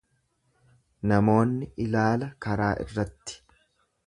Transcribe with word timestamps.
Namoonni 1.11 1.69
ilaala 1.85 2.31
karaa 2.47 2.75
irratti. 2.87 3.41